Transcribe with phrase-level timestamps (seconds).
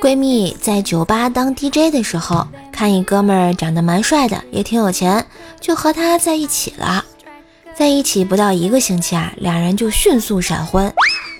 [0.00, 5.26] 闺蜜在酒吧当 DJ 的时候，看一哥们儿长得蛮帅的，也挺有钱，
[5.60, 7.04] 就和他在一起了。
[7.74, 10.92] 在一起不到一个星期啊，两人就迅速闪婚。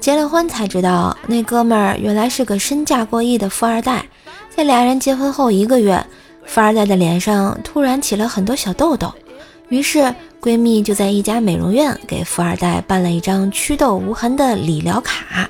[0.00, 4.06] 结了婚才知道，那哥们儿原来是个身价过亿的富二代。
[4.54, 6.06] 在俩人结婚后一个月，
[6.44, 9.12] 富二代的脸上突然起了很多小痘痘，
[9.68, 15.48] 于是闺蜜就在一家美容院给富二代办了一张祛痘无痕的理疗卡。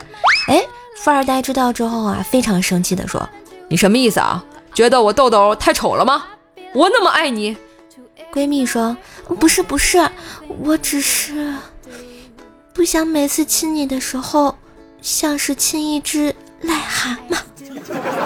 [0.48, 0.62] 哎。
[0.98, 3.28] 富二代知道之后啊，非常生气的说
[3.66, 4.45] ：“你什么意思啊？
[4.73, 6.27] 觉得我痘痘太丑了吗？
[6.74, 7.56] 我那么爱你。”
[8.33, 8.97] 闺蜜说
[9.41, 10.09] ：“不是不是，
[10.60, 11.52] 我只是
[12.72, 14.56] 不想每次亲你的时候
[15.00, 17.36] 像是亲一只癞蛤蟆。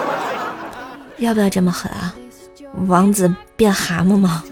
[1.17, 2.13] 要不要这么狠啊？
[2.87, 4.43] 王子变蛤蟆吗？”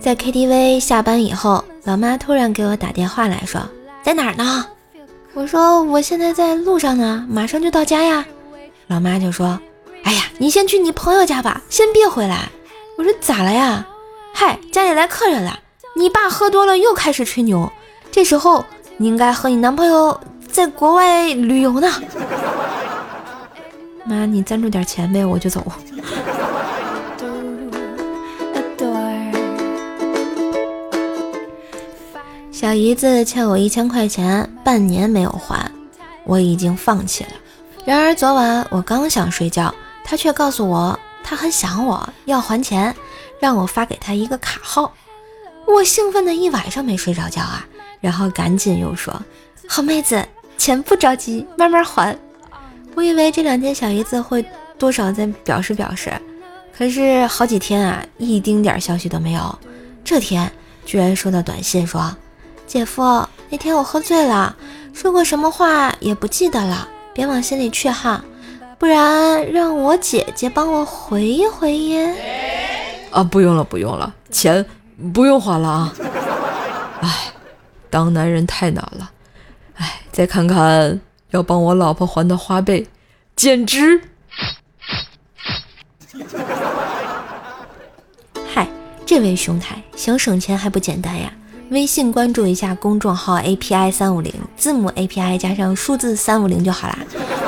[0.00, 3.60] 在 KTV 下班以后，老妈突然给我打电话来说
[4.02, 4.64] ：“在哪儿呢？”
[5.34, 8.24] 我说：“我现在在路上呢，马上就到家呀。”
[8.88, 9.60] 老妈就说
[10.04, 12.48] ：“哎呀，你先去你朋友家吧，先别回来。”
[12.96, 13.86] 我说：“咋了呀
[14.32, 15.58] ？”“嗨，家里来客人了，
[15.94, 17.70] 你爸喝多了又开始吹牛。
[18.10, 18.64] 这时候
[18.96, 20.18] 你应该和你男朋友
[20.50, 21.92] 在国外旅游呢。”
[24.08, 25.62] 妈，你赞助点钱呗，我就走。
[32.50, 35.70] 小姨子欠我一千块钱，半年没有还，
[36.24, 37.30] 我已经放弃了。
[37.84, 42.94] 然而昨晚我刚想睡觉，她却告诉我她很想我，要还钱，
[43.38, 44.92] 让我发给她一个卡号。
[45.66, 47.64] 我兴奋的一晚上没睡着觉啊，
[48.00, 49.14] 然后赶紧又说
[49.68, 52.18] ：“好妹子，钱不着急，慢慢还。”
[52.98, 54.44] 我以为这两天小姨子会
[54.76, 56.12] 多少再表示表示，
[56.76, 59.56] 可是好几天啊，一丁点消息都没有。
[60.02, 60.50] 这天
[60.84, 62.12] 居然收到短信说。
[62.66, 64.56] 姐夫，那天我喝醉了，
[64.92, 68.24] 说过什么话也不记得了，别往心里去哈，
[68.78, 71.96] 不然让我姐姐帮我回忆回忆。
[73.12, 74.66] 啊，不用了，不用了，钱
[75.14, 75.94] 不用还了啊。
[77.02, 77.08] 哎，
[77.90, 79.08] 当男人太难了。
[79.76, 81.00] 哎，再看看
[81.30, 82.86] 要帮我老婆还的花呗，
[83.36, 84.00] 简直。
[88.52, 88.66] 嗨，
[89.04, 91.32] 这位兄台，想省钱还不简单呀？
[91.70, 96.98] 微信关注一下公众号 API 三五零，字母 API 加上数字三五零就好啦。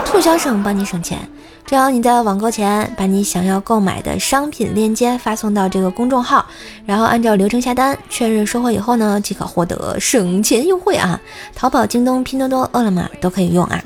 [0.04, 1.26] 兔小省帮你省钱，
[1.64, 6.44] 只要你在网购前把你想要购买的商品链接发送到这个公众号，
[6.84, 11.20] 然后按照流程下单，确认收货以后呢，即可获得省钱优惠啊！
[11.54, 13.80] 淘宝、京东、拼多多、饿了么都可以用啊，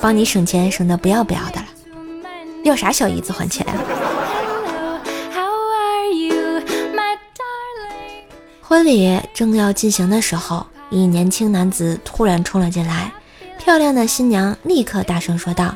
[0.00, 1.66] 帮你省钱省的不要不要的了。
[2.62, 3.74] 要啥小姨子还钱啊？
[8.62, 13.10] 婚礼正要进行的时候，一年轻男子突然冲了进来，
[13.58, 15.74] 漂亮的新娘立刻大声说道：“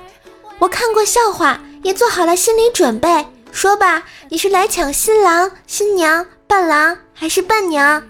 [0.62, 3.26] 我看过笑话，也做好了心理准备。
[3.50, 8.00] 说吧，你是来抢新郎、新娘、伴郎还是伴娘？”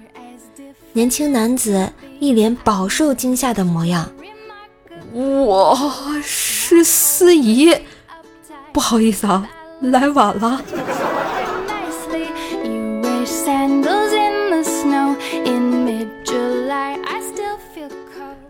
[0.92, 1.90] 年轻男子
[2.20, 4.12] 一脸饱受惊吓的模样
[5.14, 7.74] ：“我是司仪，
[8.70, 9.48] 不好意思啊，
[9.80, 10.62] 来晚了。”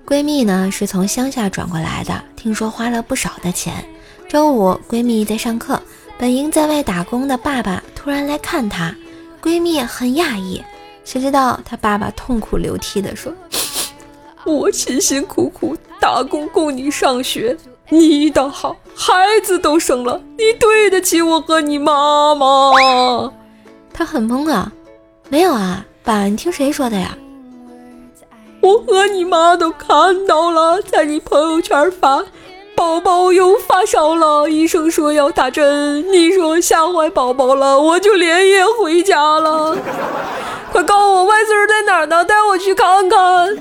[0.04, 3.72] 闺蜜呢是从乡下转过来的，听说花了不少的钱。
[4.32, 5.78] 周五，闺蜜在上课，
[6.16, 8.90] 本应在外打工的爸爸突然来看她，
[9.42, 10.64] 闺蜜很讶异。
[11.04, 13.30] 谁知道她爸爸痛哭流涕地说
[14.46, 17.54] ：“我辛辛苦苦打工供你上学，
[17.90, 19.12] 你倒好，孩
[19.44, 22.72] 子都生了，你对得起我和你妈吗？”
[23.92, 24.72] 她很懵啊，
[25.28, 27.14] 没有啊，爸，你听谁说的呀？
[28.62, 32.24] 我和你妈都看到了，在你朋友圈发，
[32.74, 39.76] 宝宝又发烧了，医生说要打针，你说吓坏宝宝了，我就连夜回家了。
[40.72, 42.24] 快告诉我外孙在哪儿呢？
[42.24, 43.58] 带我去看看。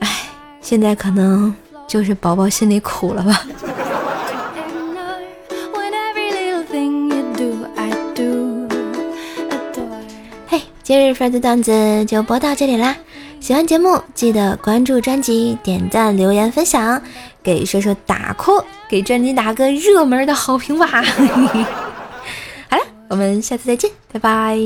[0.00, 0.08] 哎，
[0.60, 1.54] 现在可能
[1.86, 3.44] 就是宝宝心里苦了吧。
[10.46, 12.96] 嘿今日份的段子就播到这里啦！
[13.44, 17.02] 喜欢节目记得关注专辑、点赞、留言、分享，
[17.42, 20.86] 给说说打 call，给专辑打个热门的好评吧！
[22.70, 24.58] 好了，我们下次再见，拜拜。